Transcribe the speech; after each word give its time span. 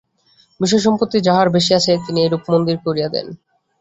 বিষয় 0.59 0.81
সম্পত্তি 0.81 1.17
যাঁহার 1.21 1.47
বেশী 1.55 1.71
আছে, 1.79 1.91
তিনি 2.05 2.19
এইরূপ 2.21 2.43
মন্দির 2.51 2.77
করিয়া 2.85 3.09
দেন। 3.15 3.27